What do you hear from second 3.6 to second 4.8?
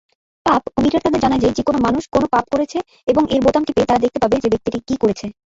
টিপে তারা দেখতে পাবে যে ব্যক্তিটি